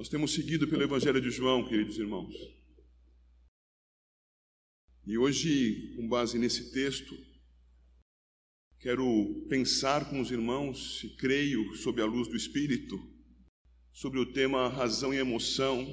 [0.00, 2.34] Nós temos seguido pelo Evangelho de João, queridos irmãos.
[5.06, 7.14] E hoje, com base nesse texto,
[8.78, 12.98] quero pensar com os irmãos, e creio, sob a luz do Espírito,
[13.92, 15.84] sobre o tema razão e emoção,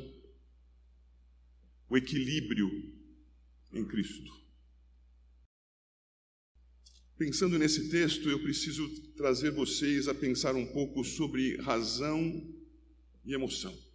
[1.89, 2.69] o equilíbrio
[3.73, 4.31] em Cristo.
[7.17, 8.87] Pensando nesse texto, eu preciso
[9.17, 12.55] trazer vocês a pensar um pouco sobre razão
[13.25, 13.86] e emoção.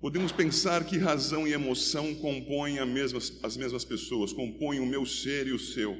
[0.00, 5.48] Podemos pensar que razão e emoção compõem mesmas, as mesmas pessoas, compõem o meu ser
[5.48, 5.98] e o seu.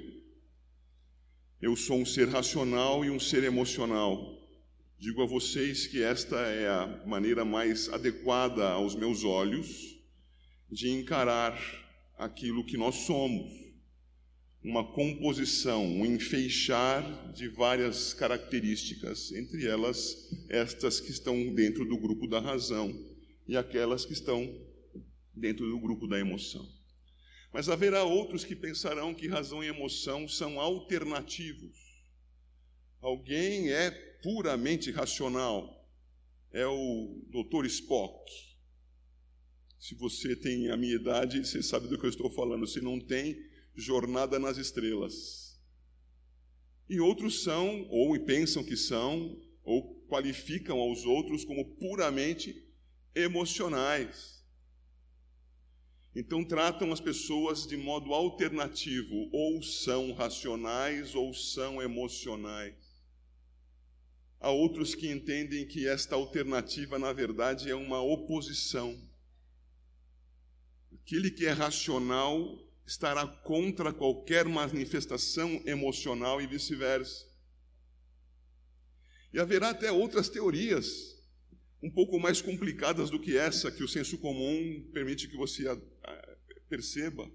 [1.60, 4.38] Eu sou um ser racional e um ser emocional.
[5.00, 9.98] Digo a vocês que esta é a maneira mais adequada aos meus olhos
[10.70, 11.59] de encarar
[12.16, 13.51] aquilo que nós somos.
[14.62, 22.28] Uma composição, um enfeixar de várias características, entre elas estas que estão dentro do grupo
[22.28, 23.17] da razão
[23.48, 24.47] e aquelas que estão
[25.34, 26.69] dentro do grupo da emoção.
[27.52, 31.77] Mas haverá outros que pensarão que razão e emoção são alternativos.
[33.01, 33.90] Alguém é
[34.23, 35.88] puramente racional,
[36.52, 37.65] é o Dr.
[37.66, 38.30] Spock.
[39.79, 42.66] Se você tem a minha idade, você sabe do que eu estou falando.
[42.66, 43.38] Se não tem,
[43.74, 45.59] Jornada nas Estrelas.
[46.90, 52.68] E outros são, ou pensam que são, ou qualificam aos outros como puramente
[53.14, 54.45] emocionais.
[56.14, 62.74] Então, tratam as pessoas de modo alternativo, ou são racionais ou são emocionais.
[64.41, 68.98] Há outros que entendem que esta alternativa, na verdade, é uma oposição.
[70.93, 77.26] Aquele que é racional estará contra qualquer manifestação emocional e vice-versa.
[79.32, 81.18] E haverá até outras teorias
[81.82, 85.65] um pouco mais complicadas do que essa que o senso comum permite que você
[86.69, 87.31] perceba.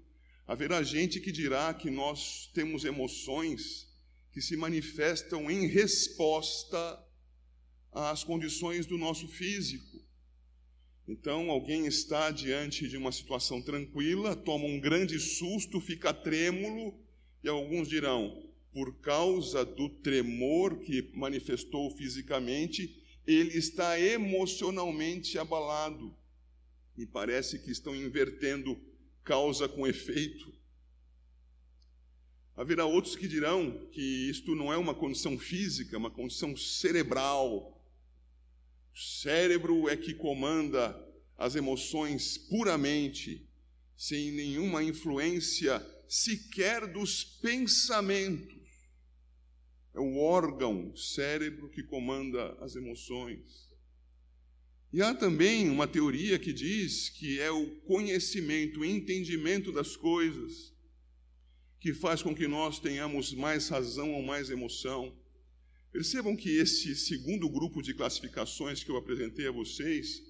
[0.46, 3.88] Haverá gente que dirá que nós temos emoções
[4.32, 7.02] que se manifestam em resposta
[7.92, 10.02] às condições do nosso físico.
[11.06, 16.98] Então, alguém está diante de uma situação tranquila, toma um grande susto, fica trêmulo,
[17.42, 26.14] e alguns dirão, por causa do tremor que manifestou fisicamente, ele está emocionalmente abalado.
[26.96, 28.80] E parece que estão invertendo
[29.24, 30.52] causa com efeito.
[32.56, 37.82] Haverá outros que dirão que isto não é uma condição física, é uma condição cerebral.
[38.94, 40.96] O cérebro é que comanda
[41.36, 43.44] as emoções puramente,
[43.96, 48.63] sem nenhuma influência sequer dos pensamentos.
[49.94, 53.72] É o órgão cérebro que comanda as emoções.
[54.92, 60.74] E há também uma teoria que diz que é o conhecimento, o entendimento das coisas
[61.80, 65.14] que faz com que nós tenhamos mais razão ou mais emoção.
[65.92, 70.22] Percebam que esse segundo grupo de classificações que eu apresentei a vocês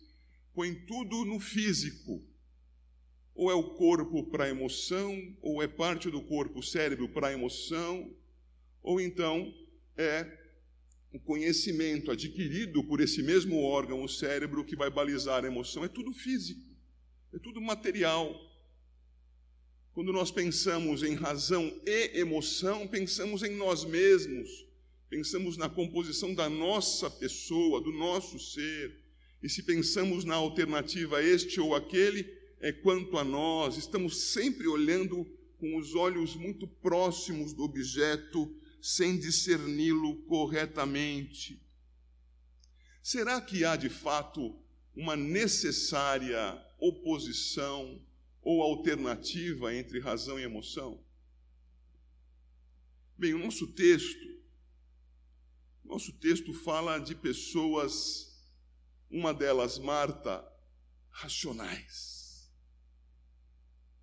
[0.52, 2.22] põe tudo no físico.
[3.34, 7.28] Ou é o corpo para a emoção, ou é parte do corpo, o cérebro para
[7.28, 8.12] a emoção,
[8.84, 9.52] ou então
[9.96, 10.44] é
[11.10, 15.84] o conhecimento adquirido por esse mesmo órgão, o cérebro, que vai balizar a emoção.
[15.84, 16.60] É tudo físico,
[17.32, 18.38] é tudo material.
[19.94, 24.66] Quando nós pensamos em razão e emoção, pensamos em nós mesmos,
[25.08, 29.00] pensamos na composição da nossa pessoa, do nosso ser.
[29.42, 32.28] E se pensamos na alternativa este ou aquele,
[32.60, 35.24] é quanto a nós, estamos sempre olhando
[35.58, 38.52] com os olhos muito próximos do objeto
[38.84, 41.58] sem discerni-lo corretamente?
[43.02, 44.62] Será que há de fato
[44.94, 48.04] uma necessária oposição
[48.42, 51.02] ou alternativa entre razão e emoção?
[53.16, 54.38] Bem, o nosso texto,
[55.82, 58.38] nosso texto fala de pessoas,
[59.10, 60.46] uma delas, Marta,
[61.08, 62.52] racionais.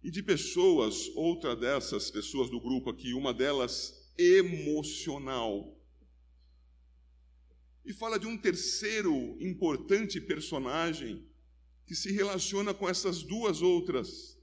[0.01, 5.78] E de pessoas, outra dessas pessoas do grupo aqui, uma delas emocional.
[7.84, 11.28] E fala de um terceiro importante personagem
[11.86, 14.38] que se relaciona com essas duas outras,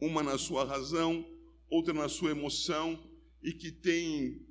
[0.00, 1.26] uma na sua razão,
[1.68, 3.02] outra na sua emoção,
[3.42, 4.46] e que tem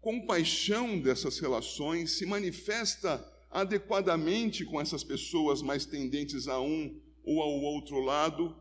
[0.00, 7.50] compaixão dessas relações, se manifesta adequadamente com essas pessoas mais tendentes a um ou ao
[7.50, 8.56] outro lado,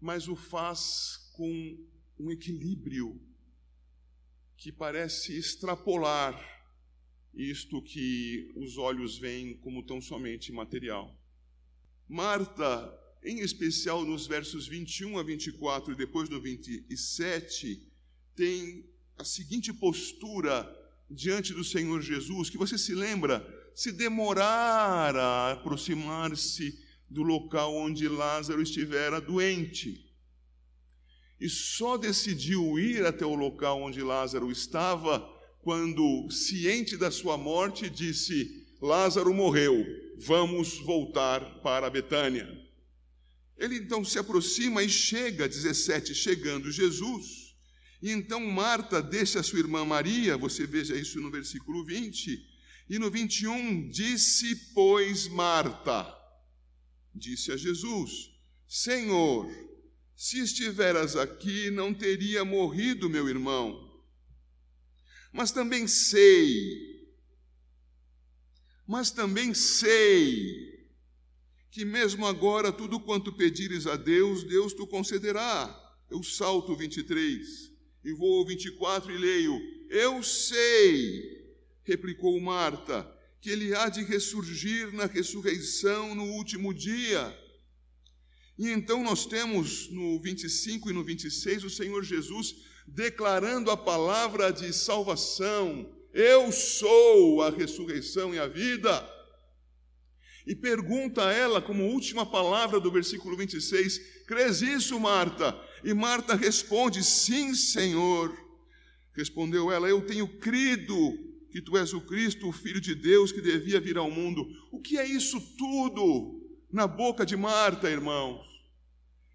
[0.00, 1.78] mas o faz com
[2.18, 3.20] um equilíbrio
[4.60, 6.38] que parece extrapolar
[7.32, 11.18] isto que os olhos veem como tão somente material.
[12.06, 12.92] Marta,
[13.24, 17.90] em especial nos versos 21 a 24 e depois do 27,
[18.36, 18.84] tem
[19.16, 20.68] a seguinte postura
[21.10, 23.42] diante do Senhor Jesus, que você se lembra,
[23.74, 26.78] se demorar a aproximar-se
[27.08, 30.09] do local onde Lázaro estivera doente.
[31.40, 35.20] E só decidiu ir até o local onde Lázaro estava
[35.62, 39.84] quando, ciente da sua morte, disse: Lázaro morreu,
[40.18, 42.46] vamos voltar para Betânia.
[43.56, 47.54] Ele então se aproxima e chega, 17, chegando Jesus.
[48.02, 52.38] E então Marta deixa a sua irmã Maria, você veja isso no versículo 20,
[52.88, 56.06] e no 21, disse, pois, Marta,
[57.14, 58.30] disse a Jesus:
[58.66, 59.48] Senhor,
[60.22, 63.88] se estiveras aqui, não teria morrido meu irmão.
[65.32, 66.90] Mas também sei
[68.90, 70.90] mas também sei
[71.70, 75.96] que mesmo agora tudo quanto pedires a Deus, Deus te concederá.
[76.10, 77.70] Eu salto 23
[78.04, 79.56] e vou ao 24 e leio:
[79.88, 83.08] Eu sei, replicou Marta,
[83.40, 87.39] que ele há de ressurgir na ressurreição no último dia.
[88.60, 94.52] E então nós temos no 25 e no 26 o Senhor Jesus declarando a palavra
[94.52, 99.08] de salvação eu sou a ressurreição e a vida.
[100.46, 105.58] E pergunta a ela, como última palavra do versículo 26, crês isso, Marta?
[105.82, 108.36] E Marta responde: Sim, Senhor.
[109.14, 110.94] Respondeu ela: Eu tenho crido
[111.50, 114.46] que tu és o Cristo, o Filho de Deus que devia vir ao mundo.
[114.70, 118.49] O que é isso tudo na boca de Marta, irmãos?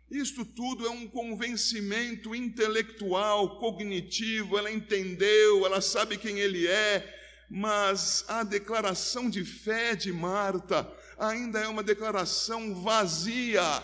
[0.09, 7.15] Isto tudo é um convencimento intelectual, cognitivo, ela entendeu, ela sabe quem ele é,
[7.49, 13.83] mas a declaração de fé de Marta ainda é uma declaração vazia.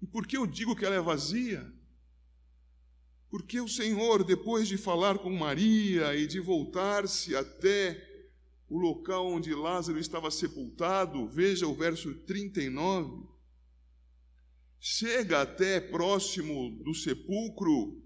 [0.00, 1.70] E por que eu digo que ela é vazia?
[3.30, 8.08] Porque o Senhor, depois de falar com Maria e de voltar-se até
[8.68, 13.28] o local onde Lázaro estava sepultado, veja o verso 39,
[14.80, 18.02] chega até próximo do sepulcro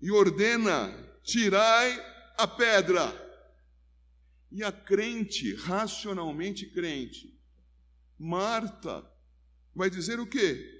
[0.00, 1.98] e ordena: tirai
[2.38, 3.22] a pedra.
[4.52, 7.36] E a crente, racionalmente crente,
[8.16, 9.04] Marta,
[9.74, 10.70] vai dizer o quê?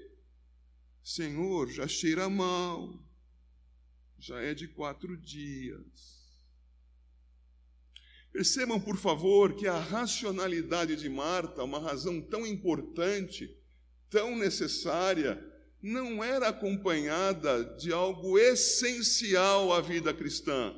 [1.02, 3.04] Senhor, já cheira mal,
[4.16, 6.24] já é de quatro dias.
[8.32, 13.56] Percebam, por favor, que a racionalidade de Marta, uma razão tão importante,
[14.14, 15.44] tão necessária,
[15.82, 20.72] não era acompanhada de algo essencial à vida cristã,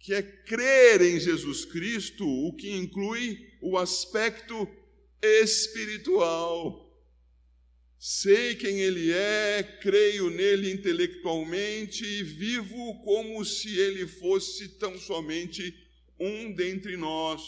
[0.00, 4.68] que é crer em Jesus Cristo, o que inclui o aspecto
[5.22, 6.84] espiritual.
[7.96, 15.72] Sei quem Ele é, creio nele intelectualmente e vivo como se Ele fosse tão somente
[16.18, 17.40] um dentre nós,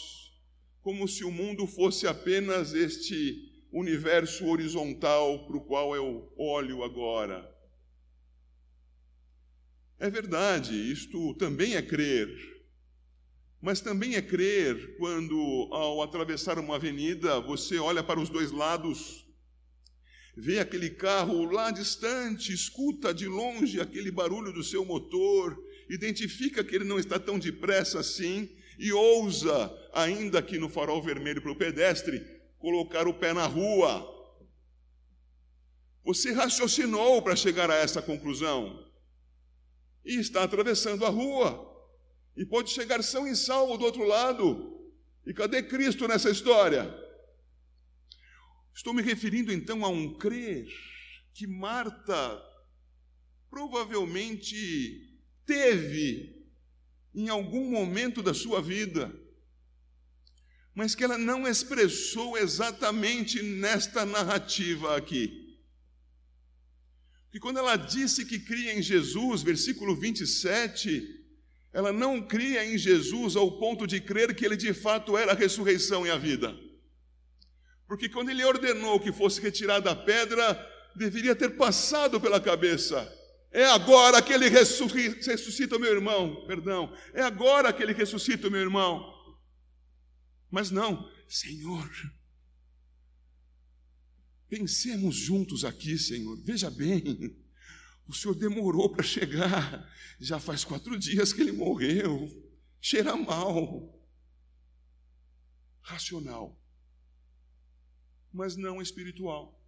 [0.81, 7.49] como se o mundo fosse apenas este universo horizontal para o qual eu olho agora.
[9.99, 12.29] É verdade, isto também é crer.
[13.61, 19.25] Mas também é crer quando, ao atravessar uma avenida, você olha para os dois lados,
[20.37, 26.73] vê aquele carro lá distante, escuta de longe aquele barulho do seu motor, identifica que
[26.73, 31.57] ele não está tão depressa assim e ousa, ainda que no farol vermelho para o
[31.57, 34.15] pedestre, colocar o pé na rua.
[36.03, 38.85] Você raciocinou para chegar a essa conclusão
[40.05, 41.65] e está atravessando a rua
[42.35, 44.77] e pode chegar são e salvo do outro lado.
[45.25, 46.93] E cadê Cristo nessa história?
[48.73, 50.67] Estou me referindo então a um crer
[51.33, 52.41] que Marta
[53.49, 56.47] provavelmente teve
[57.13, 59.13] em algum momento da sua vida
[60.73, 65.57] mas que ela não expressou exatamente nesta narrativa aqui.
[67.31, 71.17] Que quando ela disse que cria em Jesus, versículo 27,
[71.71, 75.35] ela não cria em Jesus ao ponto de crer que ele de fato era a
[75.35, 76.55] ressurreição e a vida.
[77.87, 83.11] Porque quando ele ordenou que fosse retirada a pedra, deveria ter passado pela cabeça.
[83.51, 86.93] É agora que ele ressuscita o meu irmão, perdão.
[87.13, 89.18] É agora que ele ressuscita o meu irmão.
[90.49, 91.89] Mas não, Senhor,
[94.47, 96.41] pensemos juntos aqui, Senhor.
[96.43, 97.37] Veja bem,
[98.07, 99.87] o Senhor demorou para chegar,
[100.19, 102.27] já faz quatro dias que ele morreu,
[102.81, 103.95] cheira mal.
[105.81, 106.55] Racional.
[108.31, 109.59] mas não espiritual.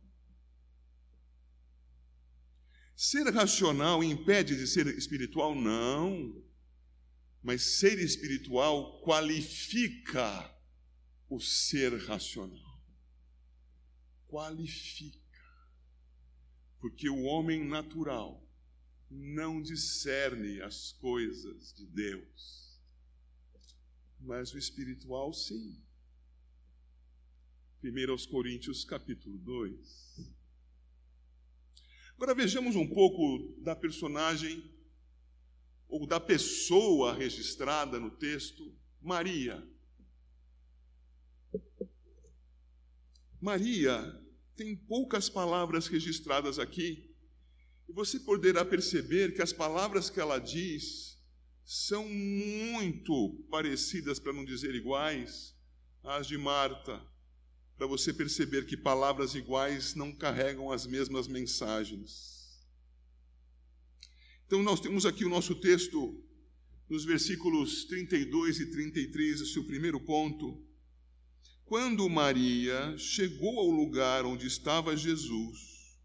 [2.96, 5.56] Ser racional impede de ser espiritual?
[5.56, 6.40] Não.
[7.42, 10.61] Mas ser espiritual qualifica
[11.32, 12.84] o ser racional.
[14.28, 15.18] Qualifica.
[16.78, 18.46] Porque o homem natural
[19.10, 22.82] não discerne as coisas de Deus.
[24.20, 25.82] Mas o espiritual, sim.
[27.82, 30.36] 1 aos Coríntios, capítulo 2.
[32.16, 34.70] Agora vejamos um pouco da personagem
[35.88, 39.71] ou da pessoa registrada no texto, Maria.
[43.42, 44.16] Maria
[44.56, 47.12] tem poucas palavras registradas aqui,
[47.90, 51.20] e você poderá perceber que as palavras que ela diz
[51.66, 55.56] são muito parecidas, para não dizer iguais,
[56.04, 57.02] às de Marta,
[57.76, 62.62] para você perceber que palavras iguais não carregam as mesmas mensagens.
[64.46, 66.24] Então, nós temos aqui o nosso texto,
[66.88, 70.64] nos versículos 32 e 33, o seu primeiro ponto.
[71.72, 75.98] Quando Maria chegou ao lugar onde estava Jesus,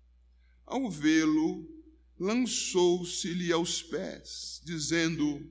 [0.64, 1.68] ao vê-lo,
[2.16, 5.44] lançou-se-lhe aos pés, dizendo: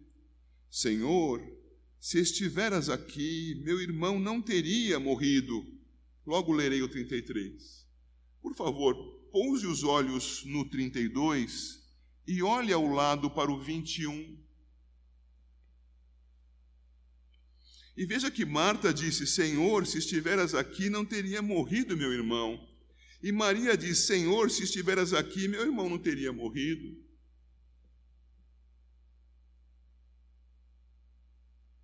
[0.71, 1.45] Senhor,
[1.99, 5.65] se estiveras aqui, meu irmão não teria morrido.
[6.25, 7.85] Logo lerei o 33.
[8.41, 8.95] Por favor,
[9.33, 11.83] pouse os olhos no 32
[12.25, 14.44] e olhe ao lado para o 21.
[17.95, 22.59] E veja que Marta disse: Senhor, se estiveras aqui, não teria morrido meu irmão.
[23.21, 27.03] E Maria disse: Senhor, se estiveras aqui, meu irmão não teria morrido.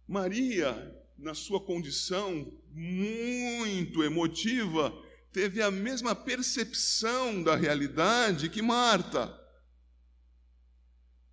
[0.07, 4.93] Maria, na sua condição muito emotiva,
[5.31, 9.41] teve a mesma percepção da realidade que Marta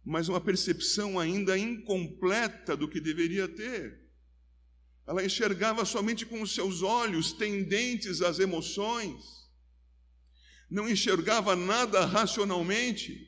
[0.08, 4.07] mas uma percepção ainda incompleta do que deveria ter.
[5.08, 9.48] Ela enxergava somente com os seus olhos tendentes às emoções,
[10.70, 13.26] não enxergava nada racionalmente.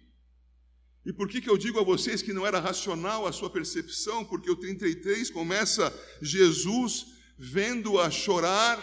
[1.07, 4.27] E por que, que eu digo a vocês que não era racional a sua percepção?
[4.27, 7.07] Porque o 33 começa Jesus
[7.39, 8.79] vendo-a chorar,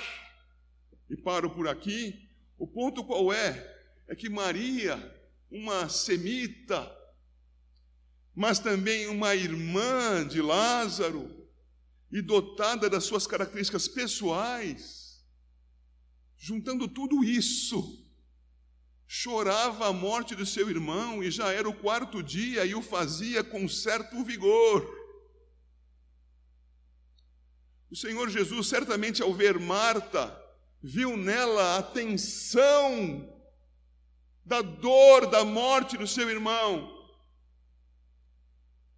[1.07, 2.27] e paro por aqui.
[2.57, 3.79] O ponto qual é?
[4.07, 4.97] É que Maria,
[5.51, 6.91] uma semita,
[8.33, 11.36] mas também uma irmã de Lázaro,
[12.11, 15.25] e dotada das suas características pessoais,
[16.37, 18.05] juntando tudo isso,
[19.05, 23.43] chorava a morte do seu irmão e já era o quarto dia e o fazia
[23.43, 24.95] com certo vigor.
[27.89, 30.37] O Senhor Jesus, certamente ao ver Marta,
[30.81, 33.33] viu nela a tensão
[34.45, 36.96] da dor da morte do seu irmão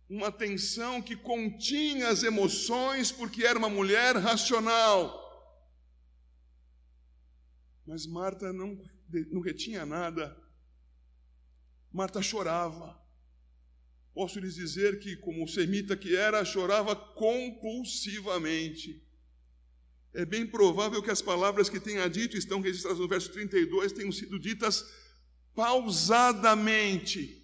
[0.10, 5.28] uma tensão que continha as emoções, porque era uma mulher racional.
[7.86, 8.82] Mas Marta não,
[9.32, 10.36] não retinha nada.
[11.92, 13.00] Marta chorava.
[14.12, 19.06] Posso lhes dizer que, como semita que era, chorava compulsivamente.
[20.12, 24.12] É bem provável que as palavras que tenha dito, estão registradas no verso 32, tenham
[24.12, 24.84] sido ditas
[25.54, 27.40] pausadamente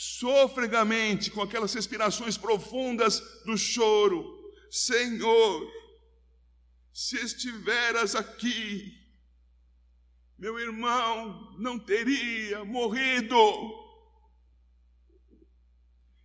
[0.00, 4.24] sofregamente, com aquelas respirações profundas do choro:
[4.70, 5.70] Senhor,
[6.90, 8.94] se estiveras aqui,
[10.38, 13.36] meu irmão não teria morrido.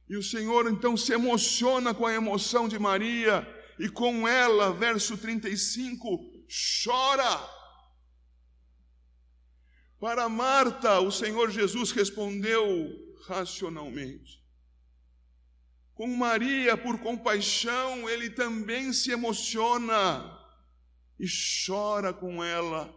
[0.08, 3.46] E o Senhor então se emociona com a emoção de Maria,
[3.77, 6.17] e com ela, verso 35,
[6.82, 7.55] chora.
[10.00, 14.44] Para Marta, o Senhor Jesus respondeu: racionalmente.
[15.94, 20.38] Com Maria, por compaixão, ele também se emociona
[21.17, 21.25] e
[21.65, 22.94] chora com ela.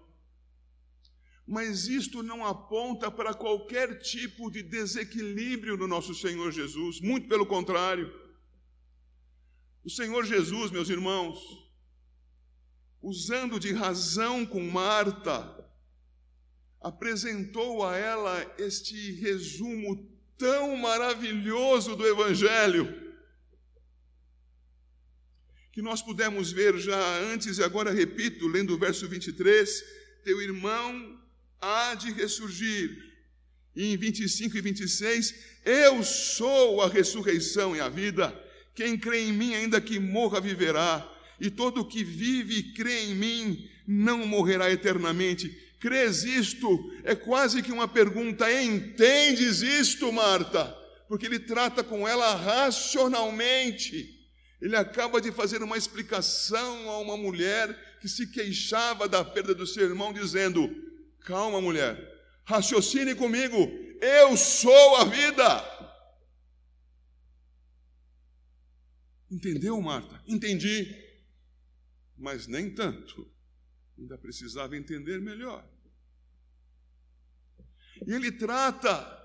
[1.46, 7.46] Mas isto não aponta para qualquer tipo de desequilíbrio no nosso Senhor Jesus, muito pelo
[7.46, 8.12] contrário.
[9.84, 11.38] O Senhor Jesus, meus irmãos,
[13.00, 15.56] usando de razão com Marta,
[16.80, 23.08] apresentou a ela este resumo tão maravilhoso do Evangelho,
[25.72, 29.84] que nós pudemos ver já antes, e agora repito, lendo o verso 23,
[30.24, 31.20] teu irmão
[31.60, 32.96] há de ressurgir.
[33.74, 38.36] E em 25 e 26, eu sou a ressurreição e a vida.
[38.74, 41.08] Quem crê em mim, ainda que morra, viverá.
[41.40, 45.56] E todo que vive e crê em mim, não morrerá eternamente.
[45.78, 46.68] Crês isto?
[47.04, 50.76] É quase que uma pergunta: entendes isto, Marta?
[51.08, 54.16] Porque ele trata com ela racionalmente.
[54.60, 59.66] Ele acaba de fazer uma explicação a uma mulher que se queixava da perda do
[59.66, 60.68] seu irmão, dizendo:
[61.20, 61.96] Calma, mulher,
[62.44, 63.56] raciocine comigo,
[64.00, 65.78] eu sou a vida.
[69.30, 70.20] Entendeu, Marta?
[70.26, 70.94] Entendi.
[72.16, 73.30] Mas nem tanto.
[73.98, 75.68] Ainda precisava entender melhor.
[78.06, 79.18] E ele trata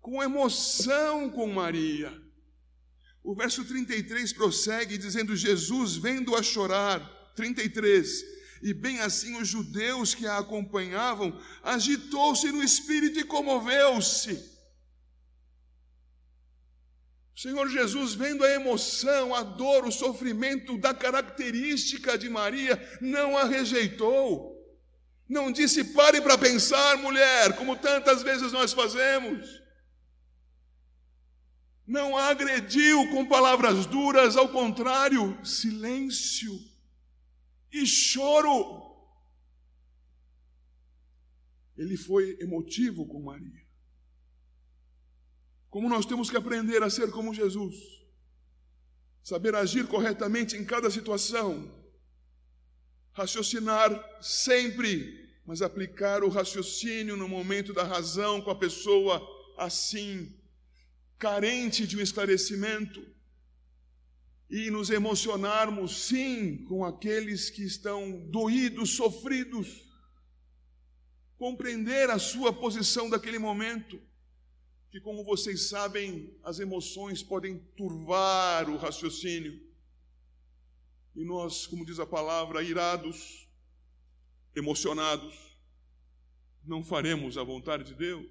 [0.00, 2.12] com emoção com Maria.
[3.24, 7.00] O verso 33 prossegue dizendo: Jesus, vendo-a chorar,
[7.34, 8.22] 33,
[8.62, 14.51] e bem assim os judeus que a acompanhavam, agitou-se no espírito e comoveu-se.
[17.34, 23.38] O Senhor Jesus, vendo a emoção, a dor, o sofrimento da característica de Maria, não
[23.38, 24.52] a rejeitou.
[25.28, 29.62] Não disse, pare para pensar, mulher, como tantas vezes nós fazemos.
[31.86, 36.52] Não a agrediu com palavras duras, ao contrário, silêncio
[37.72, 38.92] e choro.
[41.76, 43.61] Ele foi emotivo com Maria.
[45.72, 47.74] Como nós temos que aprender a ser como Jesus,
[49.22, 51.72] saber agir corretamente em cada situação,
[53.14, 59.26] raciocinar sempre, mas aplicar o raciocínio no momento da razão com a pessoa
[59.56, 60.38] assim,
[61.18, 63.02] carente de um esclarecimento,
[64.50, 69.90] e nos emocionarmos, sim, com aqueles que estão doídos, sofridos,
[71.38, 74.11] compreender a sua posição daquele momento
[74.92, 79.58] que, como vocês sabem, as emoções podem turvar o raciocínio.
[81.16, 83.48] E nós, como diz a palavra, irados,
[84.54, 85.34] emocionados,
[86.62, 88.30] não faremos a vontade de Deus.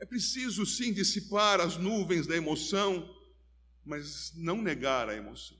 [0.00, 3.14] É preciso sim dissipar as nuvens da emoção,
[3.84, 5.58] mas não negar a emoção.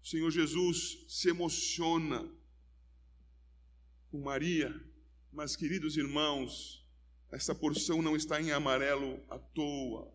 [0.00, 2.24] O Senhor Jesus se emociona
[4.12, 4.72] com Maria,
[5.32, 6.83] mas queridos irmãos,
[7.34, 10.08] essa porção não está em amarelo à toa.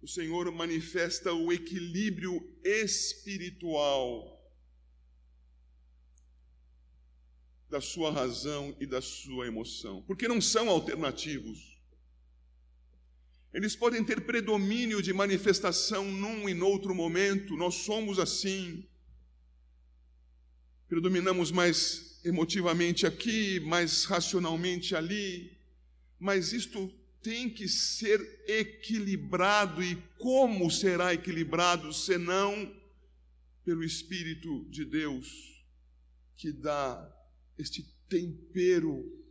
[0.00, 4.40] O Senhor manifesta o equilíbrio espiritual
[7.68, 11.76] da sua razão e da sua emoção, porque não são alternativos.
[13.52, 18.88] Eles podem ter predomínio de manifestação num e noutro momento, nós somos assim.
[20.86, 25.56] Predominamos mais emotivamente aqui, mais racionalmente ali,
[26.18, 26.88] mas isto
[27.22, 32.74] tem que ser equilibrado e como será equilibrado senão
[33.64, 35.62] pelo Espírito de Deus
[36.36, 37.10] que dá
[37.58, 39.22] este tempero,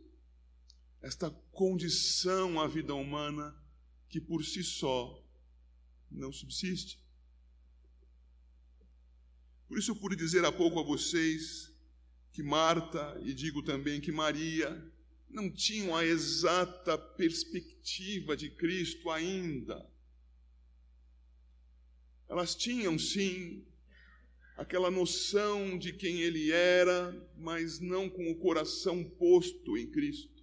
[1.02, 3.54] esta condição à vida humana
[4.08, 5.20] que por si só
[6.10, 7.00] não subsiste.
[9.68, 11.73] Por isso eu pude dizer há pouco a vocês
[12.34, 14.92] que Marta e digo também que Maria
[15.30, 19.88] não tinham a exata perspectiva de Cristo ainda.
[22.28, 23.64] Elas tinham sim
[24.56, 30.42] aquela noção de quem ele era, mas não com o coração posto em Cristo.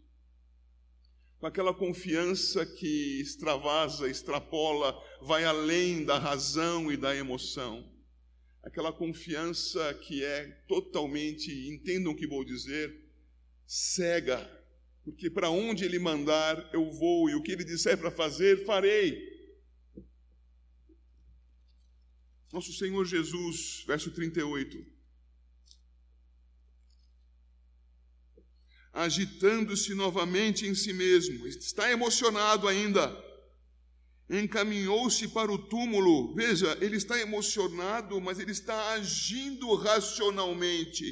[1.40, 7.92] Com aquela confiança que extravasa, extrapola, vai além da razão e da emoção
[8.64, 12.96] aquela confiança que é totalmente, entendam o que vou dizer,
[13.66, 14.40] cega,
[15.04, 19.30] porque para onde ele mandar eu vou e o que ele disser para fazer, farei.
[22.52, 24.86] Nosso Senhor Jesus, verso 38.
[28.94, 33.31] Agitando-se novamente em si mesmo, está emocionado ainda
[34.40, 36.34] encaminhou-se para o túmulo.
[36.34, 41.04] Veja, ele está emocionado, mas ele está agindo racionalmente.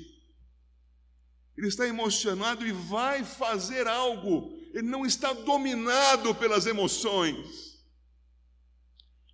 [1.57, 4.57] Ele está emocionado e vai fazer algo.
[4.73, 7.77] Ele não está dominado pelas emoções.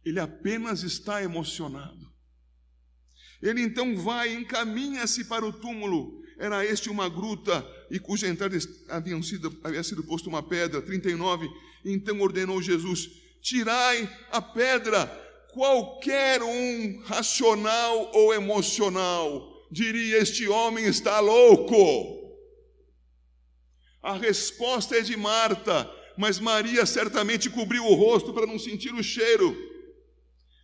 [0.04, 2.12] Ele apenas está emocionado.
[3.42, 6.24] Ele então vai, encaminha-se para o túmulo.
[6.40, 8.58] Era este uma gruta e cuja entrada
[8.90, 10.82] havia sido, havia sido posto uma pedra.
[10.82, 11.48] 39.
[11.84, 15.06] Então ordenou Jesus: tirai a pedra.
[15.54, 22.26] Qualquer um racional ou emocional diria: Este homem está louco.
[24.02, 29.04] A resposta é de Marta, mas Maria certamente cobriu o rosto para não sentir o
[29.04, 29.56] cheiro.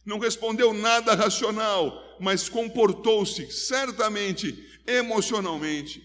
[0.03, 6.01] não respondeu nada racional, mas comportou-se certamente emocionalmente.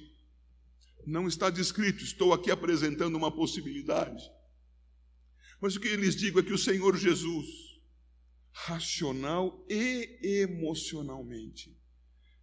[1.07, 4.36] Não está descrito, estou aqui apresentando uma possibilidade.
[5.67, 7.49] Mas o que eu lhes digo é que o Senhor Jesus,
[8.53, 11.77] racional e emocionalmente,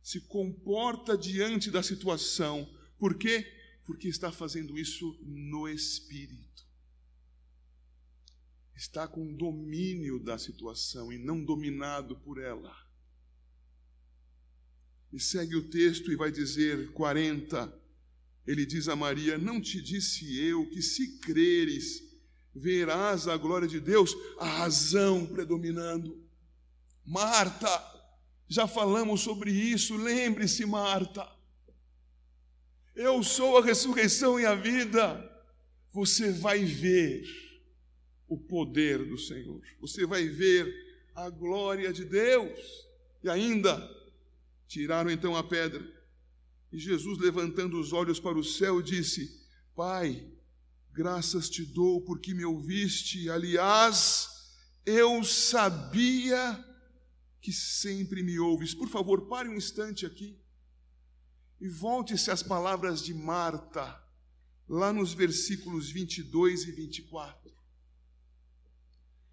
[0.02, 2.70] se comporta diante da situação.
[3.00, 3.48] Por quê?
[3.86, 6.68] Porque está fazendo isso no espírito
[8.76, 12.76] está com domínio da situação e não dominado por ela.
[15.14, 17.82] E segue o texto e vai dizer 40.
[18.46, 22.13] Ele diz a Maria: Não te disse eu que se creres,
[22.54, 26.22] verás a glória de Deus, a razão predominando.
[27.06, 27.68] Marta,
[28.48, 31.28] já falamos sobre isso, lembre-se, Marta.
[32.96, 35.30] Eu sou a ressurreição e a vida.
[35.92, 37.28] Você vai ver
[38.28, 39.62] o poder do Senhor.
[39.80, 40.72] Você vai ver
[41.16, 42.60] a glória de Deus.
[43.24, 43.90] E ainda
[44.68, 45.84] tiraram então a pedra.
[46.72, 49.42] E Jesus, levantando os olhos para o céu, disse:
[49.76, 50.28] Pai,
[50.94, 53.30] graças te dou porque me ouviste.
[53.30, 54.30] Aliás,
[54.86, 56.64] eu sabia
[57.42, 58.74] que sempre me ouves.
[58.74, 60.40] Por favor, pare um instante aqui
[61.60, 64.02] e volte-se às palavras de Marta,
[64.68, 67.54] lá nos versículos 22 e 24.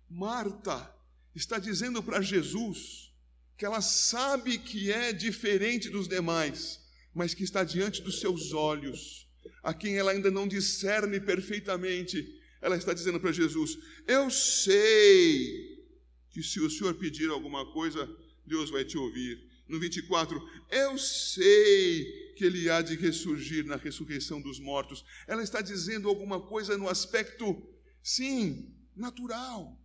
[0.09, 0.95] Marta
[1.35, 3.13] está dizendo para Jesus
[3.57, 6.81] que ela sabe que é diferente dos demais,
[7.15, 9.30] mas que está diante dos seus olhos,
[9.63, 12.41] a quem ela ainda não discerne perfeitamente.
[12.61, 15.85] Ela está dizendo para Jesus: Eu sei
[16.31, 18.09] que se o Senhor pedir alguma coisa,
[18.47, 19.49] Deus vai te ouvir.
[19.69, 25.05] No 24, eu sei que ele há de ressurgir na ressurreição dos mortos.
[25.29, 27.63] Ela está dizendo alguma coisa no aspecto,
[28.03, 29.81] sim, natural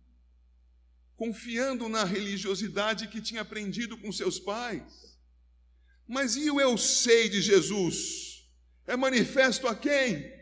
[1.16, 5.18] confiando na religiosidade que tinha aprendido com seus pais.
[6.06, 8.35] Mas e o eu sei de Jesus?
[8.86, 10.32] É manifesto a quem?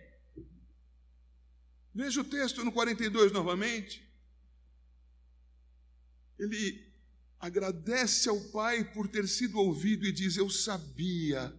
[1.94, 4.02] Veja o texto no 42 novamente.
[6.38, 6.92] Ele
[7.38, 11.58] agradece ao Pai por ter sido ouvido e diz: Eu sabia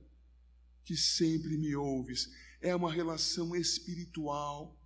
[0.84, 2.30] que sempre me ouves.
[2.62, 4.80] É uma relação espiritual.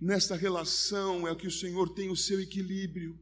[0.00, 3.18] Nesta relação é que o Senhor tem o seu equilíbrio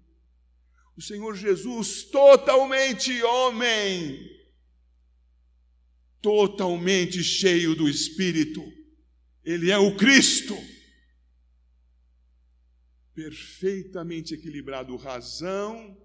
[0.96, 4.30] o Senhor Jesus, totalmente homem,
[6.26, 8.60] totalmente cheio do Espírito,
[9.44, 10.56] Ele é o Cristo,
[13.14, 15.96] perfeitamente equilibrado, razão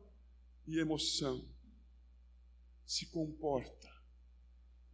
[0.68, 1.44] e emoção,
[2.86, 3.90] se comporta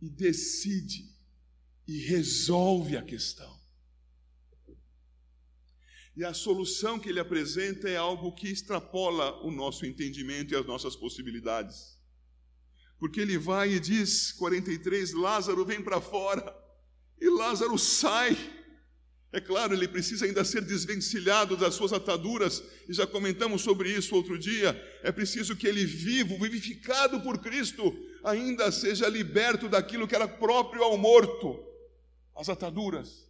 [0.02, 1.14] e decide
[1.86, 3.60] e resolve a questão.
[6.16, 10.66] E a solução que ele apresenta é algo que extrapola o nosso entendimento e as
[10.66, 11.97] nossas possibilidades.
[13.00, 16.56] Porque ele vai e diz, 43, Lázaro vem para fora,
[17.20, 18.36] e Lázaro sai.
[19.32, 24.16] É claro, ele precisa ainda ser desvencilhado das suas ataduras, e já comentamos sobre isso
[24.16, 24.70] outro dia.
[25.04, 30.84] É preciso que ele, vivo, vivificado por Cristo, ainda seja liberto daquilo que era próprio
[30.84, 31.64] ao morto
[32.36, 33.28] as ataduras.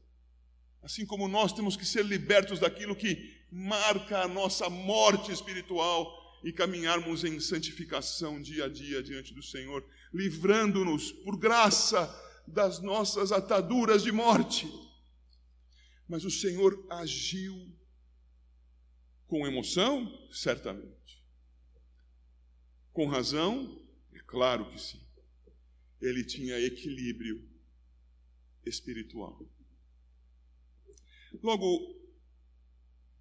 [0.83, 6.51] Assim como nós temos que ser libertos daquilo que marca a nossa morte espiritual e
[6.51, 12.07] caminharmos em santificação dia a dia diante do Senhor, livrando-nos, por graça,
[12.47, 14.67] das nossas ataduras de morte.
[16.07, 17.75] Mas o Senhor agiu
[19.27, 20.29] com emoção?
[20.31, 21.21] Certamente.
[22.93, 23.85] Com razão?
[24.13, 25.05] É claro que sim.
[26.01, 27.45] Ele tinha equilíbrio
[28.65, 29.45] espiritual.
[31.43, 31.97] Logo,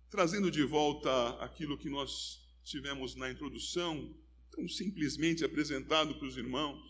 [0.09, 4.13] trazendo de volta aquilo que nós tivemos na introdução,
[4.51, 6.83] tão simplesmente apresentado para os irmãos,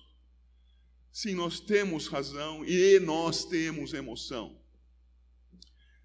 [1.13, 4.59] sim, nós temos razão e nós temos emoção.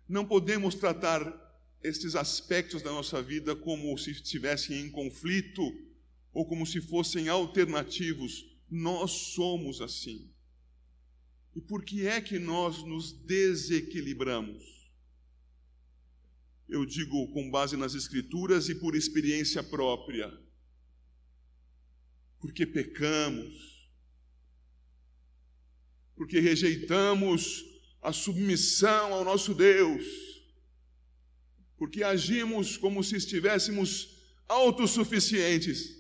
[0.08, 1.24] Não podemos tratar
[1.82, 5.62] estes aspectos da nossa vida como se estivessem em conflito
[6.34, 8.46] ou como se fossem alternativos.
[8.70, 10.30] Nós somos assim.
[11.56, 14.81] E por que é que nós nos desequilibramos?
[16.72, 20.32] Eu digo com base nas Escrituras e por experiência própria.
[22.40, 23.90] Porque pecamos,
[26.16, 27.66] porque rejeitamos
[28.02, 30.06] a submissão ao nosso Deus,
[31.78, 34.08] porque agimos como se estivéssemos
[34.48, 36.00] autossuficientes.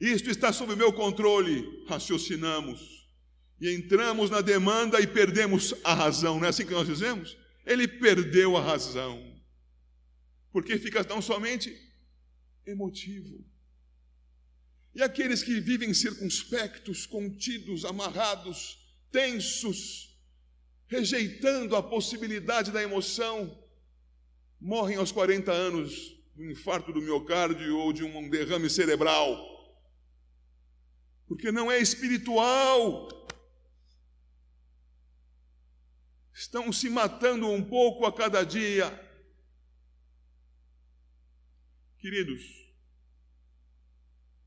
[0.00, 3.04] Isto está sob meu controle, raciocinamos,
[3.60, 7.36] e entramos na demanda e perdemos a razão, não é assim que nós dizemos?
[7.66, 9.29] Ele perdeu a razão
[10.52, 11.76] porque fica tão somente
[12.66, 13.44] emotivo.
[14.94, 18.78] E aqueles que vivem circunspectos, contidos, amarrados,
[19.10, 20.18] tensos,
[20.88, 23.56] rejeitando a possibilidade da emoção,
[24.60, 25.92] morrem aos 40 anos
[26.34, 29.48] de um infarto do miocárdio ou de um derrame cerebral.
[31.28, 33.08] Porque não é espiritual.
[36.34, 38.88] Estão se matando um pouco a cada dia.
[42.00, 42.42] Queridos,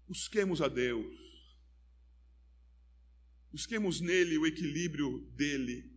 [0.07, 1.05] busquemos a Deus.
[3.51, 5.87] Busquemos nele o equilíbrio dele.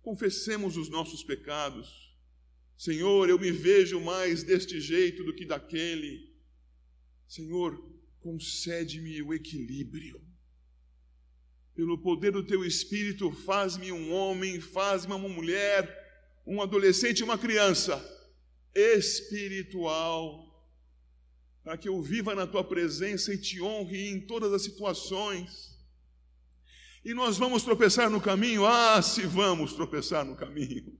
[0.00, 2.16] Confessemos os nossos pecados.
[2.76, 6.32] Senhor, eu me vejo mais deste jeito do que daquele.
[7.26, 7.76] Senhor,
[8.20, 10.24] concede-me o equilíbrio.
[11.74, 18.13] Pelo poder do teu espírito, faz-me um homem, faz-me uma mulher, um adolescente, uma criança
[18.74, 20.50] espiritual,
[21.62, 25.74] para que eu viva na tua presença e te honre em todas as situações.
[27.04, 28.66] E nós vamos tropeçar no caminho?
[28.66, 30.98] Ah, se vamos tropeçar no caminho.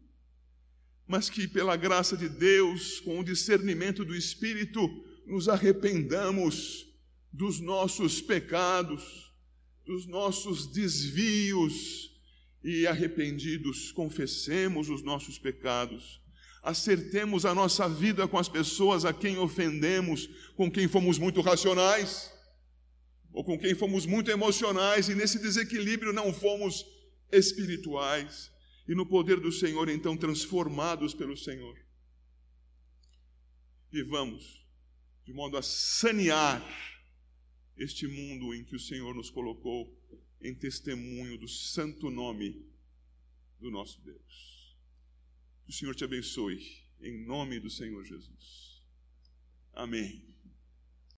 [1.07, 4.81] Mas que pela graça de Deus, com o discernimento do Espírito,
[5.27, 6.87] nos arrependamos
[7.33, 9.33] dos nossos pecados,
[9.85, 12.11] dos nossos desvios
[12.63, 16.24] e arrependidos confessemos os nossos pecados
[16.64, 22.33] acertemos a nossa vida com as pessoas a quem ofendemos, com quem fomos muito racionais,
[23.33, 26.87] ou com quem fomos muito emocionais, e nesse desequilíbrio não fomos
[27.31, 28.50] espirituais,
[28.88, 31.79] e no poder do Senhor, então, transformados pelo Senhor.
[33.90, 34.64] Vivamos
[35.24, 36.62] de modo a sanear
[37.77, 39.94] este mundo em que o Senhor nos colocou
[40.40, 42.66] em testemunho do santo nome
[43.61, 44.54] do nosso Deus.
[45.64, 46.61] Que o Senhor te abençoe,
[47.00, 48.83] em nome do Senhor Jesus.
[49.72, 50.34] Amém.